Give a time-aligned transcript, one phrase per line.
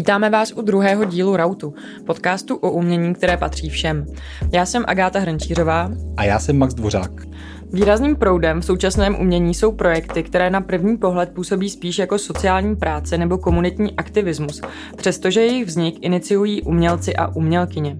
[0.00, 1.74] Vítáme vás u druhého dílu Rautu,
[2.06, 4.06] podcastu o umění, které patří všem.
[4.52, 5.90] Já jsem Agáta Hrnčířová.
[6.16, 7.10] A já jsem Max Dvořák.
[7.72, 12.76] Výrazným proudem v současném umění jsou projekty, které na první pohled působí spíš jako sociální
[12.76, 14.60] práce nebo komunitní aktivismus,
[14.96, 17.98] přestože jejich vznik iniciují umělci a umělkyně.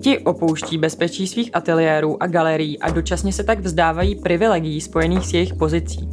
[0.00, 5.34] Ti opouští bezpečí svých ateliérů a galerií a dočasně se tak vzdávají privilegií spojených s
[5.34, 6.08] jejich pozicí.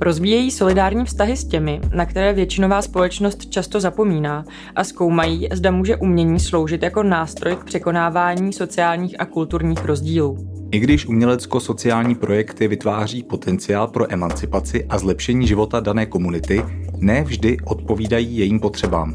[0.00, 4.44] Rozvíjejí solidární vztahy s těmi, na které většinová společnost často zapomíná
[4.76, 10.38] a zkoumají, zda může umění sloužit jako nástroj k překonávání sociálních a kulturních rozdílů.
[10.72, 16.62] I když umělecko-sociální projekty vytváří potenciál pro emancipaci a zlepšení života dané komunity,
[16.98, 19.14] ne vždy odpovídají jejím potřebám.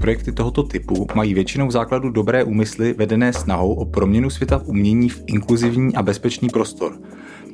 [0.00, 4.68] Projekty tohoto typu mají většinou v základu dobré úmysly vedené snahou o proměnu světa v
[4.68, 6.92] umění v inkluzivní a bezpečný prostor–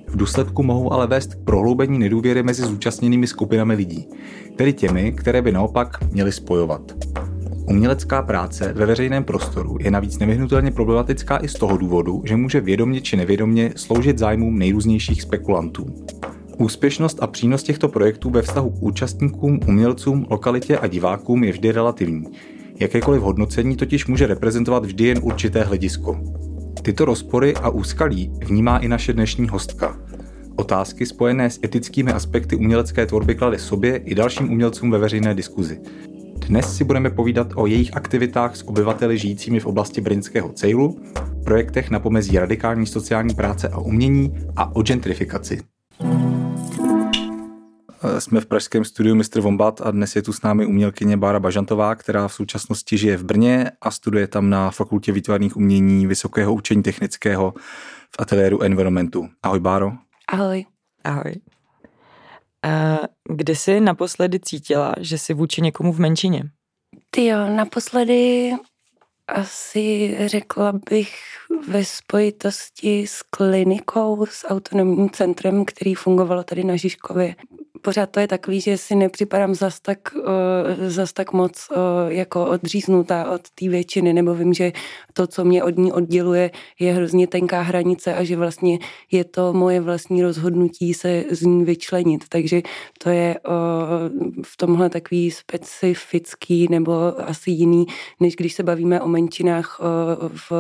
[0.09, 4.09] v důsledku mohou ale vést k prohloubení nedůvěry mezi zúčastněnými skupinami lidí,
[4.57, 6.93] tedy těmi, které by naopak měly spojovat.
[7.71, 12.61] Umělecká práce ve veřejném prostoru je navíc nevyhnutelně problematická i z toho důvodu, že může
[12.61, 15.87] vědomě či nevědomě sloužit zájmům nejrůznějších spekulantů.
[16.59, 21.73] Úspěšnost a přínos těchto projektů ve vztahu k účastníkům, umělcům, lokalitě a divákům je vždy
[21.73, 22.25] relativní.
[22.81, 26.21] Jakékoliv hodnocení totiž může reprezentovat vždy jen určité hledisko.
[26.89, 29.97] Tyto rozpory a úskalí vnímá i naše dnešní hostka.
[30.57, 35.81] Otázky spojené s etickými aspekty umělecké tvorby klade sobě i dalším umělcům ve veřejné diskuzi.
[36.49, 41.01] Dnes si budeme povídat o jejich aktivitách s obyvateli žijícími v oblasti Brynského cejlu,
[41.45, 45.61] projektech na pomezí radikální sociální práce a umění a o gentrifikaci.
[48.19, 49.41] Jsme v pražském studiu Mr.
[49.41, 53.25] Vombat a dnes je tu s námi umělkyně Bára Bažantová, která v současnosti žije v
[53.25, 57.55] Brně a studuje tam na Fakultě výtvarných umění Vysokého učení technického
[58.11, 59.29] v ateliéru Environmentu.
[59.43, 59.93] Ahoj Báro.
[60.29, 60.65] Ahoj.
[61.05, 61.35] Ahoj.
[62.63, 62.99] A
[63.31, 66.43] kdy jsi naposledy cítila, že jsi vůči někomu v menšině?
[67.11, 68.53] Ty jo, naposledy
[69.29, 71.15] asi řekla bych
[71.69, 77.35] ve spojitosti s klinikou, s autonomním centrem, který fungovalo tady na Žižkově
[77.83, 80.25] pořád to je takový, že si nepřipadám zas tak, uh,
[80.89, 81.77] zas tak moc uh,
[82.09, 84.73] jako odříznutá od té většiny, nebo vím, že
[85.13, 86.51] to, co mě od ní odděluje,
[86.81, 88.79] je hrozně tenká hranice a že vlastně
[89.11, 92.25] je to moje vlastní rozhodnutí se z ní vyčlenit.
[92.29, 92.63] Takže
[93.03, 97.87] to je uh, v tomhle takový specifický nebo asi jiný,
[98.21, 100.53] než když se bavíme o menšinách uh, v,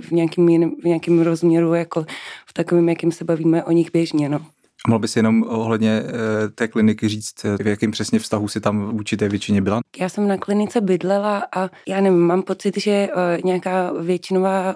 [0.00, 2.04] v, nějakým v nějakém rozměru, jako
[2.46, 4.28] v takovém, jakým se bavíme o nich běžně.
[4.28, 4.40] No.
[4.88, 9.16] Mohl bys jenom ohledně eh, té kliniky říct, v jakém přesně vztahu si tam vůči
[9.16, 9.80] té většině byla?
[10.00, 14.74] Já jsem na klinice bydlela a já nevím, mám pocit, že eh, nějaká většinová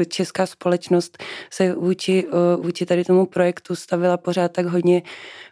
[0.00, 2.26] eh, česká společnost se vůči,
[2.62, 5.02] vůči tady tomu projektu stavila pořád tak hodně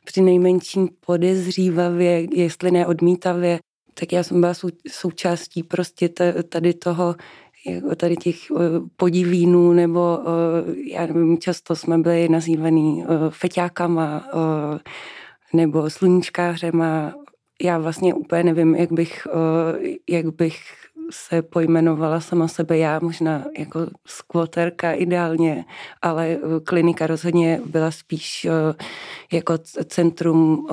[0.05, 3.59] při nejmenším podezřívavě, jestli ne odmítavě.
[3.94, 6.09] Tak já jsem byla sou, součástí prostě
[6.49, 7.15] tady toho
[7.66, 8.60] jako tady těch eh,
[8.97, 14.25] podivínů, nebo eh, já nevím, často jsme byli nazývaný eh, feťákama
[15.52, 17.14] nebo sluníčkářema.
[17.62, 19.26] Já vlastně úplně nevím, jak bych,
[20.10, 20.56] jak bych
[21.10, 25.64] se pojmenovala sama sebe já, možná jako skvoterka ideálně,
[26.02, 28.46] ale klinika rozhodně byla spíš
[29.32, 30.66] jako centrum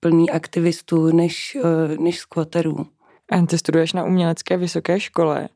[0.00, 1.56] plný aktivistů než,
[2.00, 2.86] než skvoterů.
[3.30, 5.48] A ty studuješ na umělecké vysoké škole.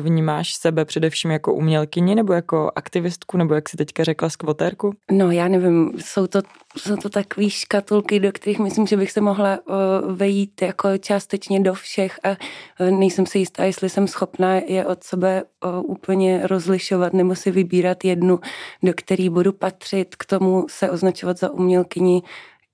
[0.00, 4.94] Vnímáš sebe především jako umělkyni nebo jako aktivistku, nebo jak si teďka řekla, skvotérku?
[5.10, 6.40] No já nevím, jsou to,
[6.76, 9.74] jsou to takové škatulky, do kterých myslím, že bych se mohla uh,
[10.16, 15.04] vejít jako částečně do všech a uh, nejsem si jistá, jestli jsem schopná je od
[15.04, 18.40] sebe uh, úplně rozlišovat nebo si vybírat jednu,
[18.82, 22.22] do který budu patřit, k tomu se označovat za umělkyni,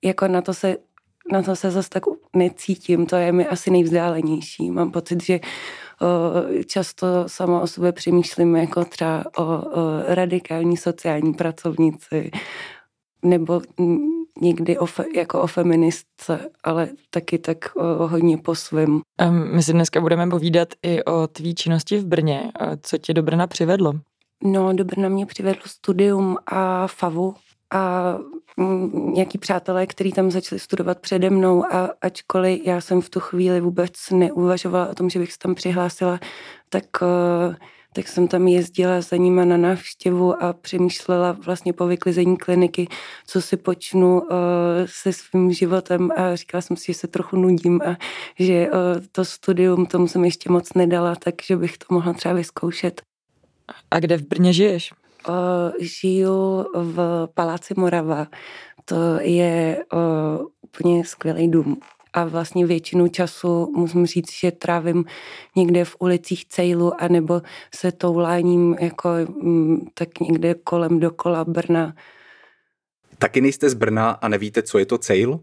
[0.03, 0.77] jako na to se
[1.31, 2.03] na to se zase tak
[2.35, 4.71] necítím, to je mi asi nejvzdálenější.
[4.71, 5.39] Mám pocit, že
[6.65, 9.61] často sama o sobě přemýšlím jako třeba o, o
[10.07, 12.31] radikální sociální pracovnici
[13.25, 13.61] nebo
[14.41, 19.01] někdy o fe, jako o feministce, ale taky tak o, hodně po svém.
[19.53, 22.51] My si dneska budeme povídat i o tvý činnosti v Brně.
[22.81, 23.93] Co tě do Brna přivedlo?
[24.43, 27.35] No, do Brna mě přivedlo studium a FAVu
[27.73, 28.17] a
[29.13, 33.61] nějaký přátelé, kteří tam začali studovat přede mnou a ačkoliv já jsem v tu chvíli
[33.61, 36.19] vůbec neuvažovala o tom, že bych se tam přihlásila,
[36.69, 37.55] tak, eh,
[37.93, 42.87] tak jsem tam jezdila za nima na návštěvu a přemýšlela vlastně po vyklizení kliniky,
[43.27, 44.35] co si počnu eh,
[44.85, 47.97] se svým životem a říkala jsem si, že se trochu nudím a
[48.39, 48.69] že eh,
[49.11, 53.01] to studium tomu jsem ještě moc nedala, takže bych to mohla třeba vyzkoušet.
[53.91, 54.93] A kde v Brně žiješ?
[55.29, 58.27] Uh, žiju v Paláci Morava.
[58.85, 61.77] To je uh, úplně skvělý dům.
[62.13, 65.05] a vlastně většinu času musím říct, že trávím
[65.55, 67.41] někde v ulicích Cejlu anebo
[67.75, 69.09] se touláním jako
[69.43, 71.95] mm, tak někde kolem dokola Brna.
[73.17, 75.39] Taky nejste z Brna a nevíte, co je to Cejl?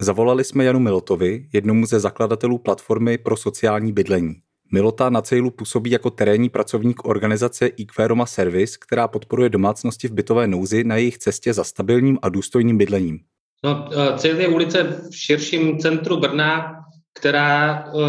[0.00, 4.34] Zavolali jsme Janu Milotovi, jednomu ze zakladatelů platformy pro sociální bydlení.
[4.72, 10.46] Milota na Cejlu působí jako terénní pracovník organizace Equeroma Service, která podporuje domácnosti v bytové
[10.46, 13.18] nouzi na jejich cestě za stabilním a důstojným bydlením.
[13.64, 16.72] No, eh, Cejl je ulice v širším centru Brna,
[17.18, 18.02] která uh,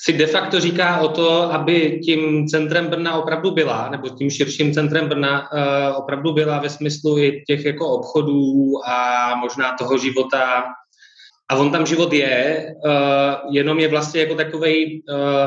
[0.00, 4.72] si de facto říká o to, aby tím centrem Brna opravdu byla, nebo tím širším
[4.72, 10.64] centrem Brna uh, opravdu byla ve smyslu i těch jako obchodů a možná toho života
[11.50, 15.46] a on tam život je, uh, jenom je vlastně jako takovej uh,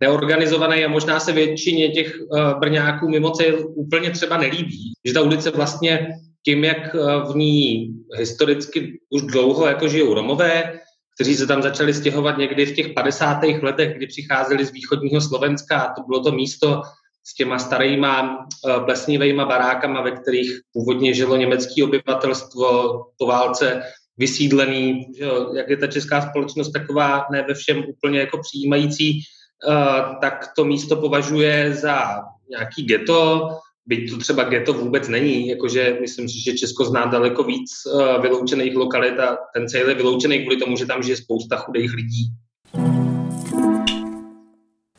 [0.00, 4.92] neorganizovaný a možná se většině těch uh, brňáků mimo cíl úplně třeba nelíbí.
[5.04, 6.08] Že ta ulice vlastně
[6.46, 6.94] tím, jak
[7.32, 10.80] v ní historicky už dlouho jako žijou Romové,
[11.14, 13.40] kteří se tam začali stěhovat někdy v těch 50.
[13.62, 16.82] letech, kdy přicházeli z východního Slovenska a to bylo to místo
[17.24, 18.46] s těma starýma
[18.84, 23.82] plesnivejma barákama, ve kterých původně žilo německé obyvatelstvo po válce
[24.18, 29.20] vysídlený, že jo, jak je ta česká společnost taková ne ve všem úplně jako přijímající,
[29.68, 33.48] uh, tak to místo považuje za nějaký ghetto,
[33.86, 38.22] byť to třeba ghetto vůbec není, jakože myslím si, že Česko zná daleko víc uh,
[38.22, 42.24] vyloučených lokalit a ten cíl je vyloučený kvůli tomu, že tam žije spousta chudých lidí.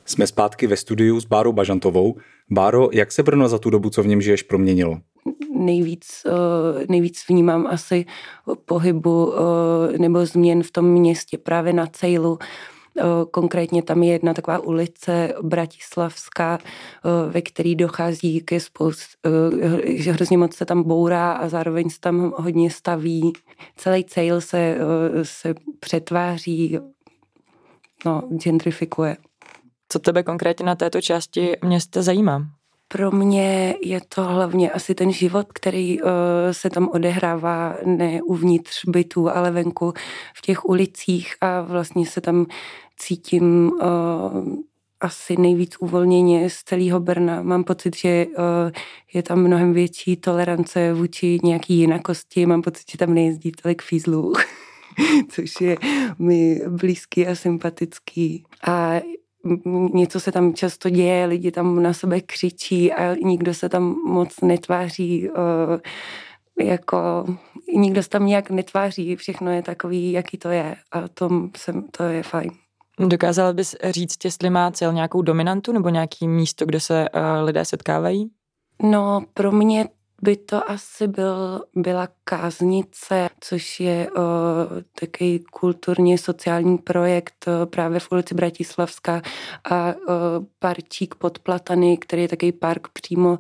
[0.06, 2.16] Jsme zpátky ve studiu s Bárou Bažantovou.
[2.50, 5.00] Báro, jak se Brno za tu dobu, co v něm žiješ, proměnilo?
[5.56, 8.06] nejvíc, eh, nejvíc vnímám asi
[8.66, 12.40] pohybu eh, nebo změn v tom městě právě na Cejlu.
[12.98, 16.60] Eh, konkrétně tam je jedna taková ulice Bratislavská,
[17.30, 19.10] ve který dochází ke spoust,
[19.86, 23.34] že hrozně moc se tam bourá a zároveň se tam hodně staví.
[23.76, 24.78] Celý Cejl se,
[25.24, 26.80] se přetváří,
[28.06, 29.18] no, gentrifikuje.
[29.90, 32.48] Co tebe konkrétně na této části města zajímá?
[32.88, 36.10] Pro mě je to hlavně asi ten život, který uh,
[36.52, 39.94] se tam odehrává ne uvnitř bytu, ale venku
[40.36, 42.46] v těch ulicích a vlastně se tam
[42.98, 44.56] cítím uh,
[45.02, 47.42] asi nejvíc uvolněně z celého Brna.
[47.42, 48.72] Mám pocit, že uh,
[49.14, 52.46] je tam mnohem větší tolerance vůči nějaký jinakosti.
[52.46, 54.34] Mám pocit, že tam nejezdí tolik fízlů,
[55.30, 55.78] což je
[56.20, 58.44] mi blízký a sympatický.
[58.68, 59.02] A
[59.94, 64.42] něco se tam často děje, lidi tam na sebe křičí a nikdo se tam moc
[64.42, 65.36] netváří uh,
[66.68, 67.26] jako
[67.76, 72.04] nikdo se tam nějak netváří, všechno je takový, jaký to je a to, jsem, to
[72.04, 72.52] je fajn.
[73.00, 77.66] Dokázala bys říct, jestli má cel nějakou dominantu nebo nějaký místo, kde se uh, lidé
[77.66, 78.32] setkávají?
[78.84, 79.88] No, pro mě
[80.22, 84.24] by to asi byl, byla Káznice, což je uh,
[85.00, 89.22] takový kulturně sociální projekt uh, právě v ulici Bratislavská
[89.64, 89.94] a uh,
[90.60, 93.38] parčík pod Platany, který je takový park přímo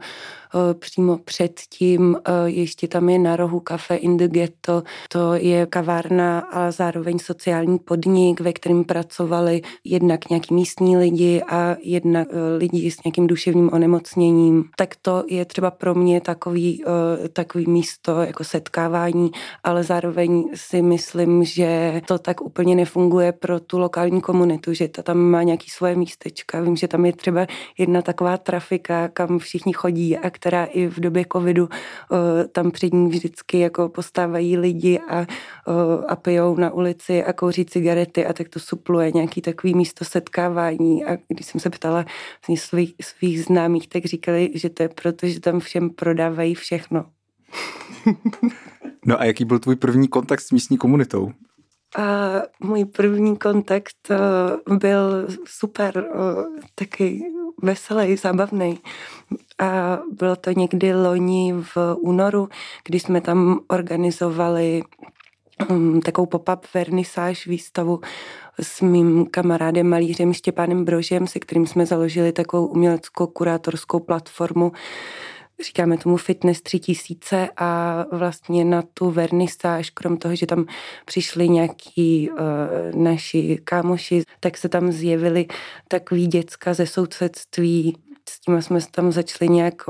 [0.79, 2.17] přímo předtím.
[2.25, 4.83] Eh, ještě tam je na rohu Cafe in the Ghetto.
[5.09, 11.75] To je kavárna a zároveň sociální podnik, ve kterém pracovali jednak nějaký místní lidi a
[11.81, 14.63] jednak eh, lidi s nějakým duševním onemocněním.
[14.77, 16.83] Tak to je třeba pro mě takový,
[17.33, 19.31] takový místo jako setkávání,
[19.63, 25.01] ale zároveň si myslím, že to tak úplně nefunguje pro tu lokální komunitu, že ta
[25.01, 26.61] tam má nějaký svoje místečka.
[26.61, 27.47] Vím, že tam je třeba
[27.77, 32.93] jedna taková trafika, kam všichni chodí a která i v době covidu eh, tam před
[32.93, 35.25] ní vždycky jako postávají lidi a, eh,
[36.07, 41.05] a pijou na ulici a kouří cigarety a tak to supluje nějaký takový místo setkávání
[41.05, 42.05] a když jsem se ptala
[42.55, 47.05] svých, svých známých, tak říkali, že to je proto, že tam všem prodávají všechno.
[49.05, 51.31] No a jaký byl tvůj první kontakt s místní komunitou?
[51.97, 52.03] A
[52.59, 54.09] můj první kontakt
[54.67, 56.05] uh, byl super,
[56.75, 57.21] taky
[57.61, 58.79] veselý, zábavný.
[59.59, 62.49] A bylo to někdy loni v únoru,
[62.83, 64.83] kdy jsme tam organizovali
[65.69, 68.01] um, takovou pop-up vernisáž výstavu
[68.61, 74.71] s mým kamarádem malířem Štěpánem Brožem, se kterým jsme založili takovou uměleckou kurátorskou platformu,
[75.63, 80.65] říkáme tomu Fitness 3000 a vlastně na tu vernisáž, krom toho, že tam
[81.05, 82.37] přišli nějaký uh,
[83.03, 85.45] naši kámoši, tak se tam zjevili
[85.87, 87.97] takový děcka ze sousedství,
[88.29, 89.83] s tím jsme se tam začali nějak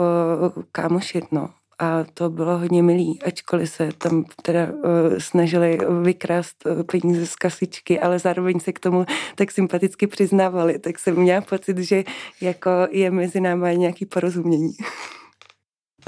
[0.71, 1.49] kámošit, no
[1.79, 4.81] a to bylo hodně milý, ačkoliv se tam teda uh,
[5.17, 10.99] snažili vykrást uh, peníze z kasičky, ale zároveň se k tomu tak sympaticky přiznávali, tak
[10.99, 12.03] jsem měla pocit, že
[12.41, 14.71] jako je mezi námi nějaký porozumění.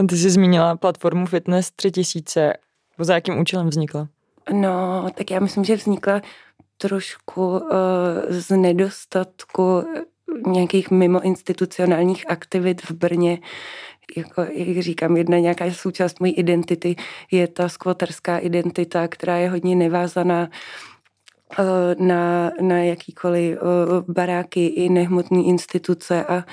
[0.10, 2.54] Ty jsi zmínila platformu Fitness 3000.
[3.00, 4.08] Za jakým účelem vznikla?
[4.52, 6.22] No, tak já myslím, že vznikla
[6.78, 7.60] trošku uh,
[8.30, 9.84] z nedostatku
[10.48, 13.40] nějakých mimoinstitucionálních aktivit v Brně.
[14.18, 16.96] Jako, jak říkám, jedna nějaká součást mojí identity
[17.32, 20.50] je ta skvoterská identita, která je hodně nevázaná
[21.60, 21.64] eh,
[22.00, 23.62] na, na jakýkoliv eh,
[24.14, 26.44] baráky i nehmotné instituce a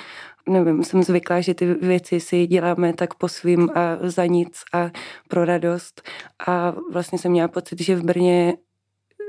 [0.49, 4.89] nevím, jsem zvyklá, že ty věci si děláme tak po svým a za nic a
[5.27, 6.01] pro radost.
[6.47, 8.53] A vlastně jsem měla pocit, že v Brně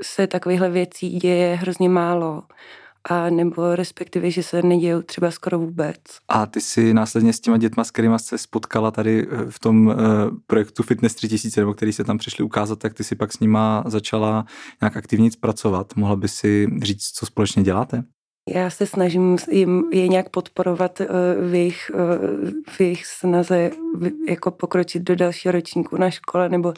[0.03, 2.43] se takovýchhle věcí děje hrozně málo
[3.09, 5.97] a nebo respektive, že se nedějou třeba skoro vůbec.
[6.27, 9.87] A ty si následně s těma dětma, s kterými se spotkala tady eh, v tom
[9.87, 9.93] uh,
[10.47, 13.83] projektu Fitness 3000, nebo který se tam přišli ukázat, tak ty si pak s nima
[13.85, 14.45] začala
[14.81, 15.95] nějak aktivně pracovat.
[15.95, 18.03] Mohla by si říct, co společně děláte?
[18.49, 21.07] Já se snažím jim je nějak podporovat eh,
[21.49, 21.97] v jejich, eh,
[22.69, 23.71] v jejich snaze
[24.29, 26.73] jako pokročit do dalšího ročníku na škole, nebo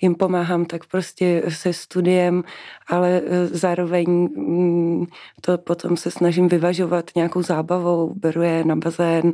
[0.00, 2.44] jim pomáhám tak prostě se studiem,
[2.88, 5.06] ale eh, zároveň mm,
[5.40, 9.32] to potom se snažím vyvažovat nějakou zábavou, beru je na bazén,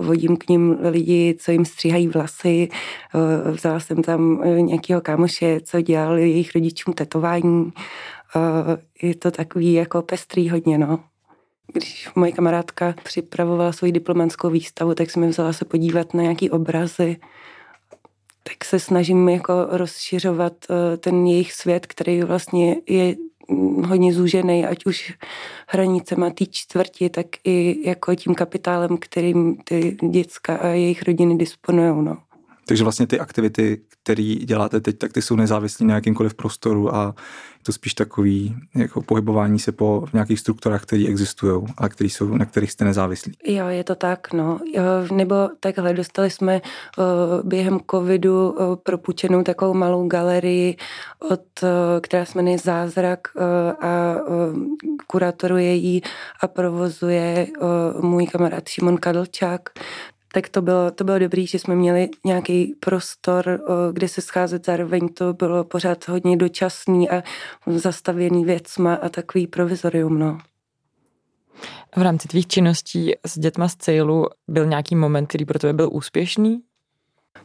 [0.00, 2.68] vodím k ním lidi, co jim stříhají vlasy,
[3.50, 7.72] vzala jsem tam nějakého kámoše, co dělal jejich rodičům tetování,
[9.02, 11.00] je to takový jako pestrý hodně, no.
[11.72, 16.50] Když moje kamarádka připravovala svoji diplomatskou výstavu, tak jsem mi vzala se podívat na nějaký
[16.50, 17.16] obrazy,
[18.42, 23.16] tak se snažím jako rozšiřovat eh, ten jejich svět, který vlastně je
[23.86, 25.14] hodně zúžený, ať už
[25.68, 32.04] hranicema té čtvrti, tak i jako tím kapitálem, kterým ty děcka a jejich rodiny disponují.
[32.04, 32.16] No.
[32.70, 37.14] Takže vlastně ty aktivity, které děláte teď, tak ty jsou nezávislé na jakýmkoliv prostoru a
[37.58, 42.36] je to spíš takový jako pohybování se po nějakých strukturách, které existují a který jsou,
[42.36, 43.32] na kterých jste nezávislí.
[43.46, 44.60] Jo, je to tak, no.
[45.12, 47.04] Nebo takhle, dostali jsme uh,
[47.48, 50.76] během covidu uh, propůjčenou takovou malou galerii,
[51.30, 51.68] od, uh,
[52.00, 53.20] která se jmenuje Zázrak
[53.80, 54.16] a
[55.06, 56.00] kuratoruje ji
[56.42, 57.46] a provozuje
[58.00, 59.70] můj kamarád Šimon Kadlčák
[60.32, 63.60] tak to bylo, to bylo dobrý, že jsme měli nějaký prostor,
[63.92, 67.22] kde se scházet, zároveň to bylo pořád hodně dočasný a
[67.66, 70.38] zastavěný věcma a takový provizorium, no.
[71.96, 75.88] V rámci tvých činností s dětma z Cejlu byl nějaký moment, který pro tebe byl
[75.92, 76.60] úspěšný?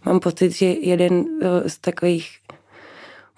[0.06, 1.25] Mám pocit, že jeden
[1.68, 2.38] z takových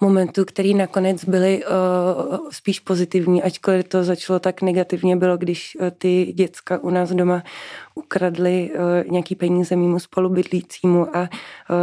[0.00, 5.90] momentů, který nakonec byly uh, spíš pozitivní, ačkoliv to začalo tak negativně, bylo, když uh,
[5.90, 7.42] ty děcka u nás doma
[7.94, 11.28] ukradly uh, nějaký peníze mimo spolubydlícímu a uh,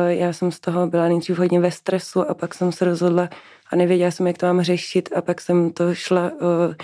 [0.08, 3.30] já jsem z toho byla nejdřív hodně ve stresu a pak jsem se rozhodla
[3.72, 6.76] a nevěděla jsem, jak to mám řešit a pak jsem to šla uh,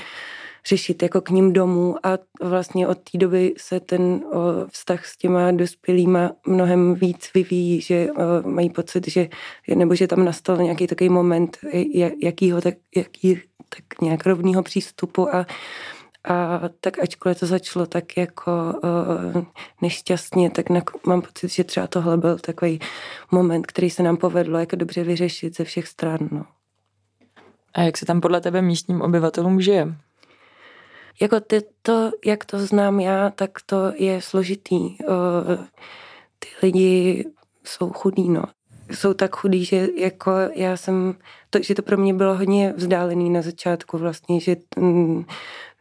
[0.65, 4.23] řešit jako k ním domů a vlastně od té doby se ten
[4.71, 8.07] vztah s těma dospělýma mnohem víc vyvíjí, že
[8.45, 9.29] mají pocit, že
[9.75, 11.57] nebo že tam nastal nějaký takový moment
[12.23, 13.39] jakýho, tak, jaký,
[13.69, 15.45] tak nějak rovného přístupu a
[16.23, 18.51] a tak ačkoliv to začalo tak jako
[19.35, 19.43] uh,
[19.81, 22.79] nešťastně, tak na, mám pocit, že třeba tohle byl takový
[23.31, 26.19] moment, který se nám povedlo jako dobře vyřešit ze všech stran.
[26.31, 26.45] No.
[27.73, 29.95] A jak se tam podle tebe místním obyvatelům žije?
[31.21, 34.97] Jako ty, to, jak to znám já, tak to je složitý.
[36.39, 37.25] Ty lidi
[37.63, 38.43] jsou chudí, no.
[38.91, 41.15] Jsou tak chudí, že jako já jsem,
[41.49, 44.55] to, že to pro mě bylo hodně vzdálený na začátku vlastně, že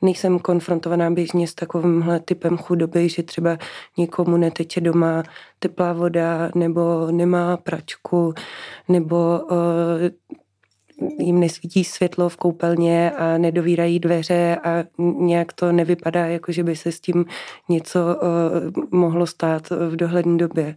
[0.02, 3.58] nejsem konfrontovaná běžně s takovýmhle typem chudoby, že třeba
[3.98, 5.22] někomu neteče doma
[5.58, 8.34] teplá voda, nebo nemá pračku,
[8.88, 10.38] nebo uh,
[11.18, 14.84] jim nesvítí světlo v koupelně a nedovírají dveře a
[15.18, 17.24] nějak to nevypadá, jako že by se s tím
[17.68, 20.76] něco uh, mohlo stát v dohledné době.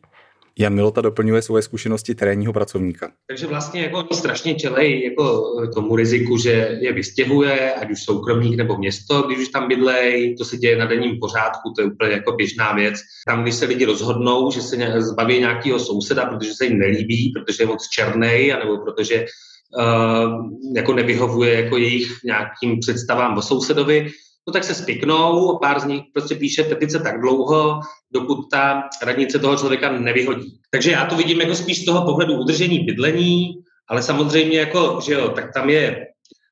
[0.59, 3.11] Jan Milota doplňuje svoje zkušenosti terénního pracovníka.
[3.27, 5.43] Takže vlastně jako oni strašně čelej jako
[5.75, 10.45] tomu riziku, že je vystěhuje, ať už soukromník nebo město, když už tam bydlej, to
[10.45, 12.95] se děje na denním pořádku, to je úplně jako běžná věc.
[13.27, 17.63] Tam, když se lidi rozhodnou, že se zbaví nějakého souseda, protože se jim nelíbí, protože
[17.63, 19.25] je moc černý, anebo protože
[20.75, 24.07] jako nevyhovuje jako jejich nějakým představám o sousedovi,
[24.47, 27.79] no tak se spiknou, pár z nich prostě píše petice tak dlouho,
[28.11, 30.59] dokud ta radnice toho člověka nevyhodí.
[30.71, 33.53] Takže já to vidím jako spíš z toho pohledu udržení bydlení,
[33.89, 36.07] ale samozřejmě jako, že jo, tak tam je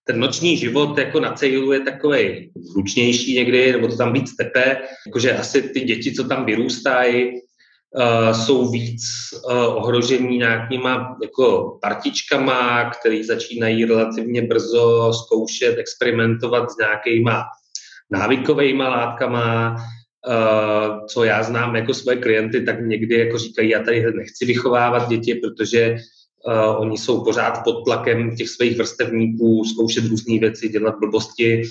[0.07, 4.77] ten noční život jako na cejlu je takový hlučnější někdy, nebo to tam víc tepe,
[5.07, 7.31] jakože asi ty děti, co tam vyrůstají,
[7.95, 9.01] uh, jsou víc
[9.45, 17.43] uh, ohrožení nějakýma jako partičkama, který začínají relativně brzo zkoušet, experimentovat s nějakýma
[18.11, 24.13] návykovými látkama, uh, co já znám jako své klienty, tak někdy jako říkají, já tady
[24.13, 25.97] nechci vychovávat děti, protože
[26.77, 31.63] oni jsou pořád pod tlakem těch svých vrstevníků, zkoušet různé věci, dělat blbosti.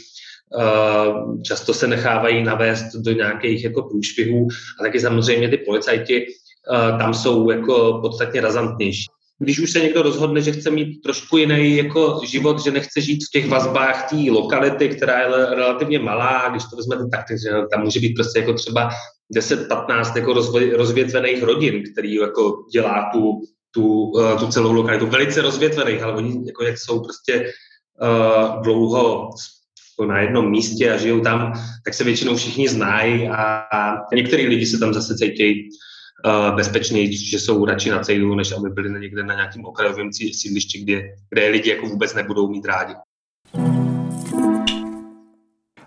[0.57, 4.49] Uh, často se nechávají navést do nějakých jako průšvihů
[4.81, 9.07] a taky samozřejmě ty policajti uh, tam jsou jako podstatně razantnější
[9.43, 13.25] když už se někdo rozhodne, že chce mít trošku jiný jako život, že nechce žít
[13.25, 17.85] v těch vazbách té lokality, která je relativně malá, když to vezmete tak, že tam
[17.85, 18.91] může být prostě jako třeba
[19.37, 20.33] 10-15 jako
[20.77, 23.41] rozvětvených rodin, který jako dělá tu,
[23.71, 25.07] tu, uh, tu celou lokalitu.
[25.07, 27.53] Velice rozvětvených, ale oni jako jak jsou prostě
[28.03, 29.31] uh, dlouho
[30.07, 31.53] na jednom místě a žijou tam,
[31.85, 33.43] tak se většinou všichni znají a,
[33.73, 35.69] a některý lidi se tam zase cítí
[36.27, 40.79] uh, bezpečnější, že jsou radši na cejlu, než aby byli někde na nějakém okrajovém sídlišti,
[40.79, 42.95] kde, kde lidi jako vůbec nebudou mít rádi.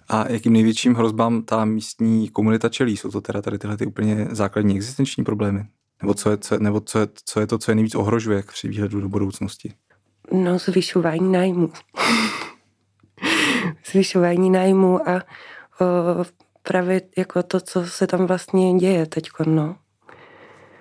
[0.09, 2.97] A jakým největším hrozbám ta místní komunita čelí?
[2.97, 5.63] Jsou to teda tady tyhle ty úplně základní existenční problémy?
[6.01, 8.67] Nebo co je, co, nebo co je, co je to, co je nejvíc ohrožuje při
[8.67, 9.73] výhledu do budoucnosti?
[10.31, 11.71] No, zvyšování nájmu.
[13.93, 16.25] Zvyšování nájmu a o,
[16.63, 19.75] právě jako to, co se tam vlastně děje teď, no.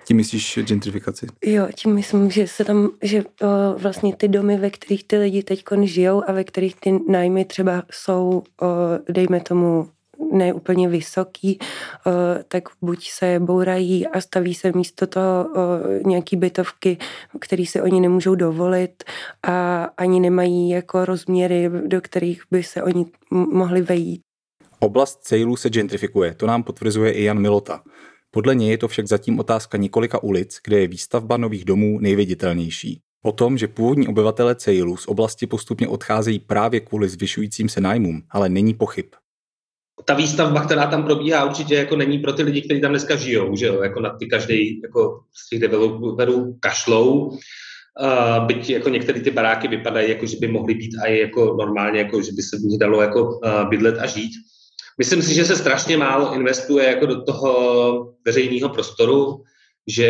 [0.05, 1.27] Tím myslíš gentrifikaci?
[1.45, 5.43] Jo, tím myslím, že se tam, že o, vlastně ty domy, ve kterých ty lidi
[5.43, 8.67] teď žijou a ve kterých ty nájmy třeba jsou, o,
[9.09, 9.89] dejme tomu,
[10.31, 12.11] ne úplně vysoký, o,
[12.47, 16.97] tak buď se bourají a staví se místo toho o, nějaký bytovky,
[17.39, 19.03] které si oni nemůžou dovolit
[19.43, 24.21] a ani nemají jako rozměry, do kterých by se oni mohli vejít.
[24.79, 27.83] Oblast Cejlu se gentrifikuje, to nám potvrzuje i Jan Milota.
[28.31, 32.99] Podle něj je to však zatím otázka několika ulic, kde je výstavba nových domů nejviditelnější.
[33.25, 38.21] O tom, že původní obyvatele Cejlu z oblasti postupně odcházejí právě kvůli zvyšujícím se nájmům,
[38.29, 39.05] ale není pochyb.
[40.05, 43.55] Ta výstavba, která tam probíhá, určitě jako není pro ty lidi, kteří tam dneska žijou,
[43.55, 43.81] že jo?
[43.81, 47.37] Jako na ty každý jako z těch developerů kašlou.
[48.01, 51.99] Uh, byť jako některé ty baráky vypadají, jako že by mohly být i jako normálně,
[51.99, 54.31] jako že by se v nich dalo jako uh, bydlet a žít.
[54.97, 59.43] Myslím si, že se strašně málo investuje jako do toho veřejného prostoru,
[59.87, 60.09] že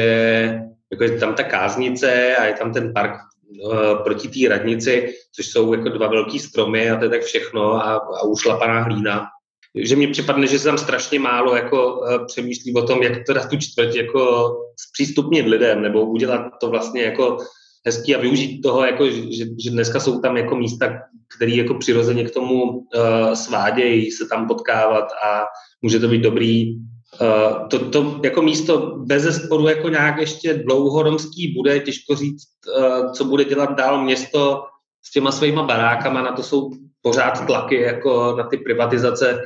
[0.92, 3.14] jako je tam ta káznice a je tam ten park
[3.66, 7.74] uh, proti té radnici, což jsou jako dva velký stromy a to je tak všechno
[7.74, 9.26] a, a ušlapaná hlína.
[9.76, 13.48] Že mně připadne, že se tam strašně málo jako uh, přemýšlí o tom, jak teda
[13.48, 14.52] tu čtvrť jako
[14.90, 17.38] zpřístupnit lidem nebo udělat to vlastně jako
[17.86, 21.00] hezký a využít toho, jako, že, že dneska jsou tam jako místa,
[21.36, 25.44] které jako přirozeně k tomu uh, svádějí se tam potkávat a
[25.82, 26.76] může to být dobrý.
[27.22, 32.48] Uh, to, to jako místo bez sporu jako nějak ještě dlouhoromský bude, těžko říct,
[32.80, 34.64] uh, co bude dělat dál město
[35.06, 36.72] s těma svýma barákama, na to jsou
[37.04, 39.42] pořád tlaky jako na ty privatizace.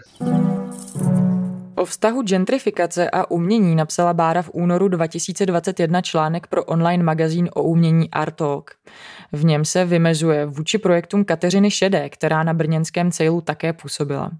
[1.75, 7.63] O vztahu gentrifikace a umění napsala Bára v únoru 2021 článek pro online magazín o
[7.63, 8.71] umění Art Talk.
[9.31, 14.31] V něm se vymezuje vůči projektům Kateřiny Šedé, která na brněnském cejlu také působila.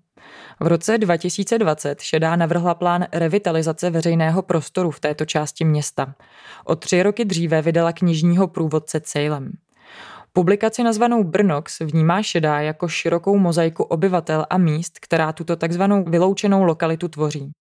[0.60, 6.14] V roce 2020 Šedá navrhla plán revitalizace veřejného prostoru v této části města.
[6.66, 9.52] O tři roky dříve vydala knižního průvodce Cejlem.
[10.34, 16.64] Publikaci nazvanou Brnox vnímá Šedá jako širokou mozaiku obyvatel a míst, která tuto takzvanou vyloučenou
[16.64, 17.52] lokalitu tvoří.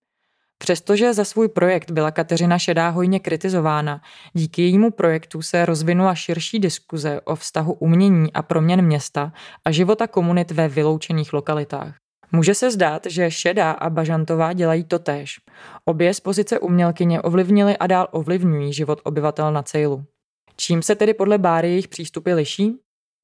[0.59, 4.01] Přestože za svůj projekt byla Kateřina Šedá hojně kritizována,
[4.33, 9.33] díky jejímu projektu se rozvinula širší diskuze o vztahu umění a proměn města
[9.65, 11.95] a života komunit ve vyloučených lokalitách.
[12.33, 15.41] Může se zdát, že Šedá a Bažantová dělají to též.
[15.85, 20.05] Obě z pozice umělkyně ovlivnily a dál ovlivňují život obyvatel na Cejlu.
[20.57, 22.79] Čím se tedy podle Báry jejich přístupy liší?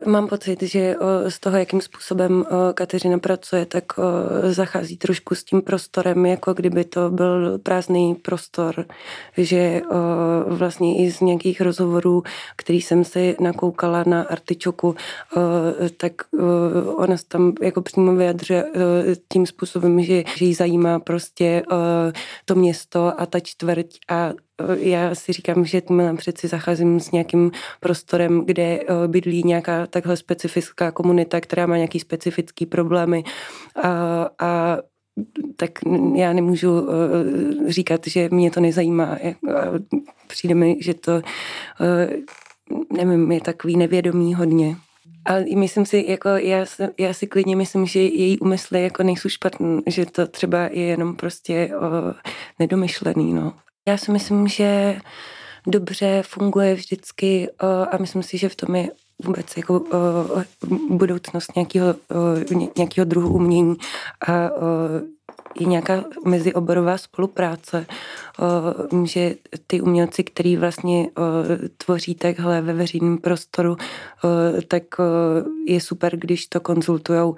[0.06, 0.96] Mám pocit, že
[1.28, 3.84] z toho, jakým způsobem Kateřina pracuje, tak
[4.42, 8.86] zachází trošku s tím prostorem, jako kdyby to byl prázdný prostor,
[9.36, 9.82] že
[10.46, 12.22] vlastně i z nějakých rozhovorů,
[12.56, 14.94] který jsem si nakoukala na Artičoku,
[15.96, 16.12] tak
[16.96, 18.64] ona se tam jako přímo vyjadřuje
[19.32, 21.62] tím způsobem, že, že jí zajímá prostě
[22.44, 24.32] to město a ta čtvrť a
[24.76, 30.16] já si říkám, že tímhle přeci zacházím s nějakým prostorem, kde eh, bydlí nějaká takhle
[30.16, 33.24] specifická komunita, která má nějaký specifický problémy
[33.82, 34.78] a, a
[35.56, 35.70] tak
[36.14, 39.18] já nemůžu eh, říkat, že mě to nezajímá.
[40.26, 41.22] Přijde mi, že to,
[41.80, 42.16] eh,
[42.92, 44.76] nevím, je takový nevědomý hodně.
[45.24, 46.64] Ale myslím si, jako já,
[46.98, 51.16] já si klidně myslím, že její úmysly jako nejsou špatný, že to třeba je jenom
[51.16, 52.14] prostě o,
[52.58, 53.52] nedomyšlený, no.
[53.88, 54.96] Já si myslím, že
[55.66, 57.48] dobře funguje vždycky
[57.90, 58.88] a myslím si, že v tom je
[59.24, 59.84] vůbec jako
[60.90, 61.94] budoucnost nějakého,
[62.76, 63.76] nějakého druhu umění
[64.28, 64.50] a
[65.60, 67.86] je nějaká mezioborová spolupráce,
[69.04, 69.34] že
[69.66, 71.10] ty umělci, který vlastně
[71.76, 73.76] tvoří takhle ve veřejném prostoru,
[74.68, 74.82] tak
[75.66, 77.36] je super, když to konzultujou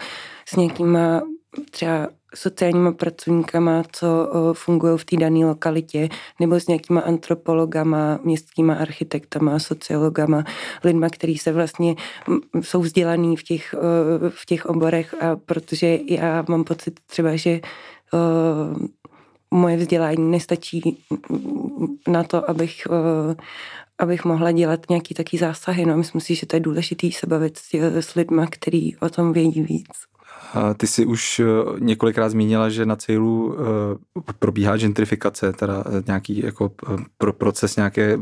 [0.48, 1.22] s nějakýma
[1.70, 4.06] třeba sociálníma pracovníkama, co
[4.52, 6.08] fungují v té dané lokalitě,
[6.40, 10.44] nebo s nějakýma antropologama, městskýma architektama, sociologama,
[10.84, 11.94] lidma, kteří se vlastně
[12.60, 13.74] jsou vzdělaný v těch,
[14.28, 17.60] v těch oborech a protože já mám pocit třeba, že
[19.50, 21.04] moje vzdělání nestačí
[22.08, 22.86] na to, abych,
[23.98, 25.86] abych mohla dělat nějaký taký zásahy.
[25.86, 29.32] No, myslím si, že to je důležité se bavit s, s lidma, kteří o tom
[29.32, 30.13] vědí víc.
[30.76, 31.44] Ty jsi už eh,
[31.78, 36.72] několikrát zmínila, že na cílu eh, probíhá gentrifikace, teda eh, nějaký jako
[37.18, 38.18] pro proces nějaké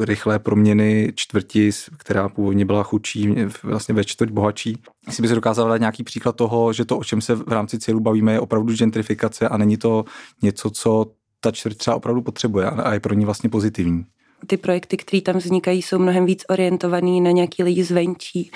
[0.00, 4.78] rychlé proměny čtvrti, která původně byla chudší, vlastně ve čtvrť bohatší.
[5.06, 7.78] Jestli by se dokázala dát nějaký příklad toho, že to, o čem se v rámci
[7.78, 10.04] cílu bavíme, je opravdu gentrifikace a není to
[10.42, 11.06] něco, co
[11.40, 14.04] ta čtvrť třeba opravdu potřebuje a je pro ní vlastně pozitivní
[14.46, 18.50] ty projekty, které tam vznikají, jsou mnohem víc orientovaný na nějaký lidi zvenčí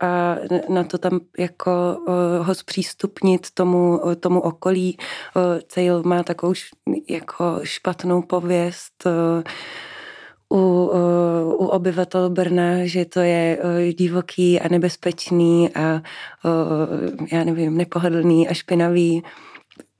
[0.00, 0.36] a
[0.68, 4.98] na to tam jako eh, ho zpřístupnit tomu, tomu okolí.
[4.98, 6.52] Eh, Cejl má takovou
[7.08, 9.04] jako špatnou pověst
[10.52, 10.90] u,
[11.58, 13.58] u obyvatel Brna, že to je
[13.98, 16.02] divoký a nebezpečný a
[17.32, 19.22] já nevím, nepohodlný a špinavý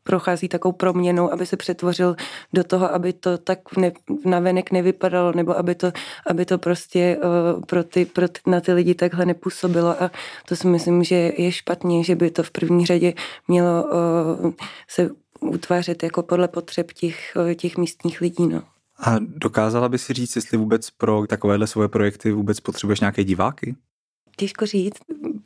[0.02, 2.16] prochází takovou proměnou, aby se přetvořil
[2.52, 3.92] do toho, aby to tak ne,
[4.24, 5.92] navenek nevypadalo, nebo aby to,
[6.26, 10.10] aby to prostě uh, pro ty, pro ty, na ty lidi takhle nepůsobilo a
[10.48, 13.12] to si myslím, že je špatně, že by to v první řadě
[13.48, 14.52] mělo uh,
[14.88, 15.10] se
[15.40, 18.46] utvářet jako podle potřeb těch, uh, těch místních lidí.
[18.46, 18.62] No.
[18.98, 23.76] A dokázala by si říct, jestli vůbec pro takovéhle svoje projekty vůbec potřebuješ nějaké diváky?
[24.36, 24.98] Těžko říct,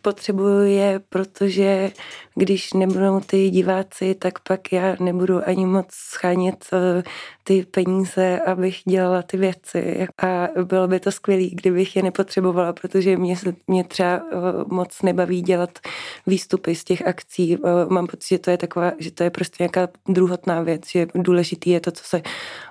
[0.05, 1.91] potřebuju je, protože
[2.35, 7.03] když nebudou ty diváci, tak pak já nebudu ani moc schánět eh,
[7.45, 10.07] ty peníze, abych dělala ty věci.
[10.23, 15.03] A bylo by to skvělé, kdybych je nepotřebovala, protože mě, se, mě třeba eh, moc
[15.03, 15.79] nebaví dělat
[16.27, 17.55] výstupy z těch akcí.
[17.55, 21.07] Eh, mám pocit, že to je taková, že to je prostě nějaká druhotná věc, že
[21.15, 22.23] důležitý je to, co se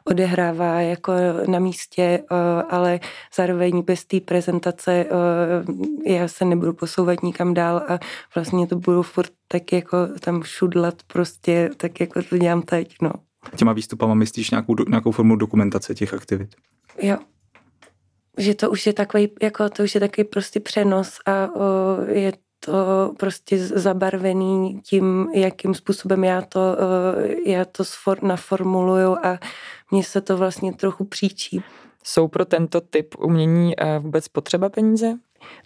[0.06, 1.14] odehrává jako
[1.48, 2.24] na místě,
[2.70, 3.00] ale
[3.36, 5.06] zároveň bez té prezentace
[6.06, 8.00] já se nebudu posouvat nikam dál a
[8.36, 13.12] vlastně to budu furt tak jako tam šudlat prostě, tak jako to dělám teď, no.
[13.56, 16.56] Těma výstupama myslíš nějakou, nějakou formu dokumentace těch aktivit?
[17.02, 17.18] Jo.
[18.38, 21.62] Že to už je takový, jako to už je takový prostě přenos a o,
[22.08, 26.76] je to prostě zabarvený tím, jakým způsobem já to, o,
[27.46, 29.40] já to sfor, naformuluju a
[29.92, 31.64] mně se to vlastně trochu příčí.
[32.04, 35.14] Jsou pro tento typ umění eh, vůbec potřeba peníze?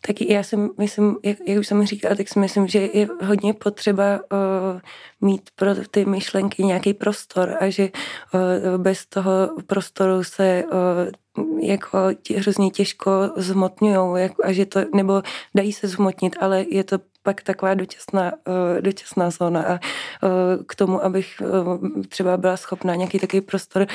[0.01, 3.53] Tak já si myslím, jak, jak už jsem říkala, tak si myslím, že je hodně
[3.53, 4.81] potřeba uh,
[5.21, 7.89] mít pro ty myšlenky nějaký prostor a že
[8.33, 9.31] uh, bez toho
[9.67, 15.21] prostoru se uh, jako tě, hrozně těžko zhmotňují jako, a že to, nebo
[15.55, 20.75] dají se zhmotnit, ale je to pak taková dočasná, uh, dočasná zóna a uh, k
[20.75, 23.87] tomu, abych uh, třeba byla schopná nějaký takový prostor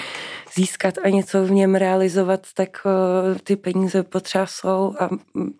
[0.55, 2.87] získat a něco v něm realizovat, tak
[3.45, 5.53] ty peníze potřeba jsou a mm,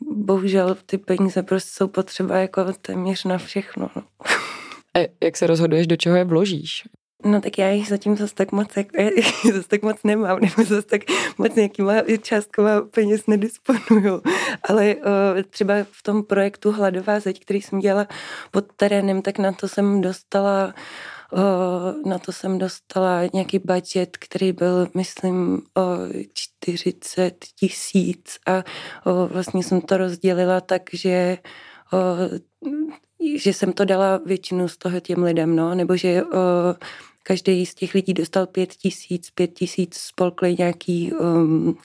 [0.00, 3.90] bohužel ty peníze prostě jsou potřeba jako téměř na všechno.
[3.96, 4.02] No.
[4.96, 6.82] A jak se rozhoduješ, do čeho je vložíš?
[7.24, 8.86] No tak já jich zatím zase tak moc, jak,
[9.52, 11.00] zase tak moc nemám, nebo zase tak
[11.38, 14.22] moc nějakýma částkama peněz nedisponuju.
[14.68, 15.02] Ale uh,
[15.50, 18.06] třeba v tom projektu Hladová zeď, který jsem dělala
[18.50, 20.74] pod terénem, tak na to jsem dostala
[21.32, 25.82] uh, na to jsem dostala nějaký budget, který byl, myslím, o
[26.32, 31.38] 40 tisíc a uh, vlastně jsem to rozdělila tak, že
[33.36, 36.22] že jsem to dala většinu z toho těm lidem, no, nebo že
[37.30, 41.76] každý z těch lidí dostal pět tisíc, pět tisíc spolkli nějaký, um,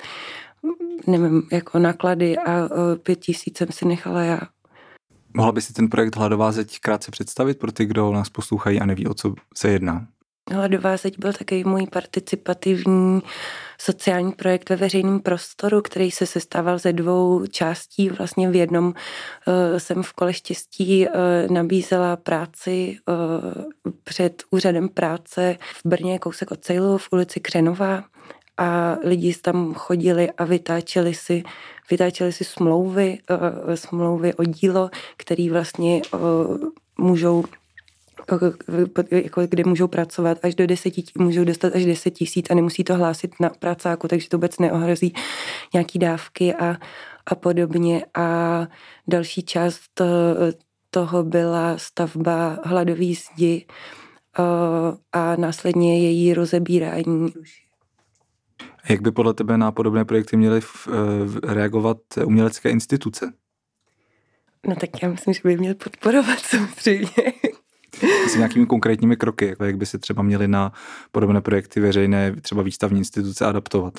[1.08, 4.40] nevím, jako náklady a uh, pět tisíc jsem si nechala já.
[5.34, 8.86] Mohla by si ten projekt Hladová zeď krátce představit pro ty, kdo nás poslouchají a
[8.86, 10.08] neví, o co se jedná?
[10.52, 13.22] Hladová zeď byl takový můj participativní
[13.80, 18.10] sociální projekt ve veřejném prostoru, který se sestával ze dvou částí.
[18.10, 18.94] Vlastně v jednom uh,
[19.78, 21.14] jsem v kole štěstí uh,
[21.52, 23.16] nabízela práci uh,
[24.04, 28.04] před úřadem práce v Brně, kousek od Cejlu, v ulici Křenová
[28.58, 31.44] a lidi tam chodili a vytáčeli si,
[31.92, 33.20] vytáčeli si smlouvy,
[33.76, 36.02] smlouvy o dílo, který vlastně
[36.98, 37.44] můžou
[39.12, 42.96] jako, kde můžou pracovat až do deseti, můžou dostat až 10 tisíc a nemusí to
[42.96, 45.14] hlásit na prácáku, takže to vůbec neohrozí
[45.74, 46.78] nějaký dávky a,
[47.26, 48.06] a podobně.
[48.14, 48.68] A
[49.08, 50.02] další část
[50.90, 53.66] toho byla stavba hladový zdi,
[55.12, 57.34] a následně její rozebírání.
[58.90, 60.62] Jak by podle tebe na podobné projekty měly
[61.44, 63.34] reagovat umělecké instituce?
[64.68, 67.08] No tak já myslím, že by měl podporovat samozřejmě.
[68.28, 70.72] S nějakými konkrétními kroky, jako jak by se třeba měly na
[71.12, 73.94] podobné projekty veřejné, třeba výstavní instituce adaptovat?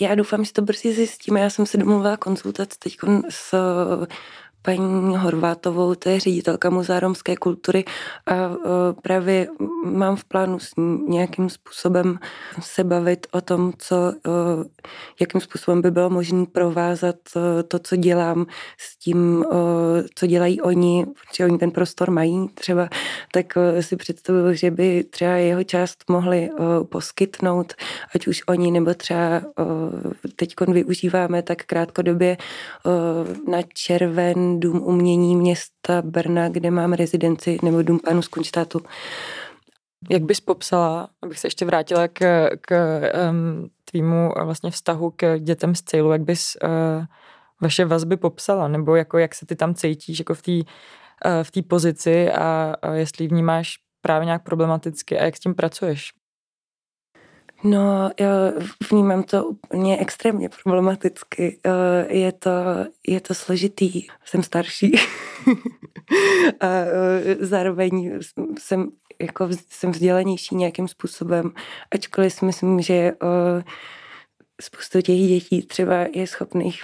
[0.00, 1.40] Já doufám, že to brzy zjistíme.
[1.40, 2.96] Já jsem se domluvila konzultaci teď
[3.28, 3.54] s
[4.62, 7.84] paní Horvátovou, to je ředitelka Muzea romské kultury
[8.26, 8.56] a e,
[9.02, 9.46] právě
[9.84, 10.72] mám v plánu s
[11.08, 12.18] nějakým způsobem
[12.60, 14.30] se bavit o tom, co, e,
[15.20, 18.46] jakým způsobem by bylo možné provázat e, to, co dělám
[18.78, 19.44] s tím,
[20.14, 22.88] co dělají oni, protože oni ten prostor mají třeba,
[23.32, 26.50] tak si představuju, že by třeba jeho část mohli
[26.88, 27.74] poskytnout,
[28.14, 29.42] ať už oni nebo třeba
[30.36, 32.36] teď využíváme tak krátkodobě
[33.48, 38.80] na červen Dům umění města Brna, kde mám rezidenci, nebo Dům panu z Kunštátu.
[40.10, 45.74] Jak bys popsala, abych se ještě vrátila k, k um, tvýmu vlastně vztahu k dětem
[45.74, 47.04] z cílu, jak bys uh,
[47.60, 50.64] vaše vazby popsala, nebo jako jak se ty tam cítíš jako v té uh,
[51.50, 56.19] té pozici a, a jestli vnímáš právě nějak problematicky a jak s tím pracuješ?
[57.64, 58.52] No, já
[58.90, 61.60] vnímám to úplně extrémně problematicky.
[61.64, 62.50] Eh, je to,
[63.06, 64.06] je to složitý.
[64.24, 64.92] Jsem starší
[66.60, 68.18] a eh, zároveň
[68.58, 68.88] jsem,
[69.20, 71.52] jako, jsem vzdělanější nějakým způsobem,
[71.90, 73.62] ačkoliv si myslím, že eh,
[74.60, 76.82] spoustu těch dětí třeba je schopných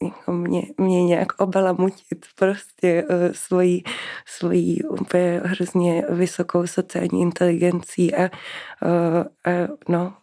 [0.00, 3.84] uh, mě, mě nějak obalamutit prostě uh, svojí,
[4.26, 8.30] svojí úplně hrozně vysokou sociální inteligencí a, uh,
[9.44, 10.14] a no,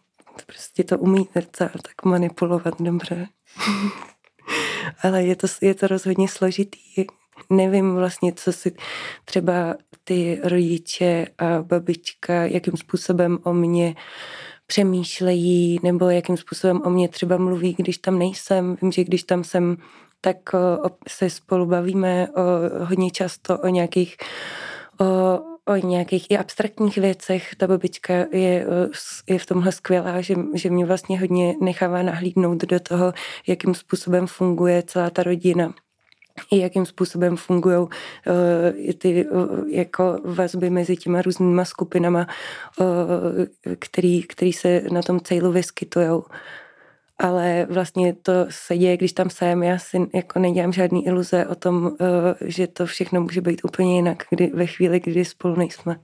[0.46, 3.26] prostě to umí docela tak manipulovat dobře.
[5.02, 7.06] Ale je to, je to rozhodně složitý.
[7.50, 8.76] Nevím vlastně, co si
[9.24, 14.02] třeba ty rodiče a babička, jakým způsobem o mě uh,
[14.66, 18.76] přemýšlejí nebo jakým způsobem o mě třeba mluví, když tam nejsem.
[18.82, 19.76] Vím, že když tam jsem,
[20.20, 20.36] tak
[21.08, 22.28] se spolu bavíme
[22.80, 24.16] hodně často o nějakých
[25.00, 25.40] o,
[25.72, 27.54] o nějakých i abstraktních věcech.
[27.54, 28.66] Ta babička je,
[29.26, 33.12] je v tomhle skvělá, že, že mě vlastně hodně nechává nahlídnout do toho,
[33.46, 35.74] jakým způsobem funguje celá ta rodina
[36.50, 37.88] i jakým způsobem fungují uh,
[38.98, 42.26] ty uh, jako vazby mezi těma různýma skupinama,
[42.80, 42.86] uh,
[43.78, 46.22] který, který se na tom cílu vyskytují.
[47.18, 51.54] Ale vlastně to se děje, když tam jsem, já si jako nedělám žádný iluze o
[51.54, 51.90] tom, uh,
[52.40, 55.96] že to všechno může být úplně jinak kdy, ve chvíli, kdy spolu nejsme.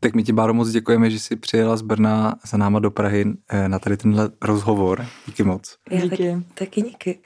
[0.00, 3.24] Tak my ti, Báro, moc děkujeme, že jsi přijela z Brna za náma do Prahy
[3.66, 5.06] na tady tenhle rozhovor.
[5.26, 5.76] Díky moc.
[5.90, 6.16] Já díky.
[6.16, 7.16] Taky, taky díky.